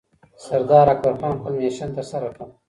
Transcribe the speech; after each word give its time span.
سردار 0.45 0.87
اکبرخان 0.93 1.31
خپل 1.39 1.53
مشن 1.61 1.89
ترسره 1.97 2.29
کړ 2.35 2.45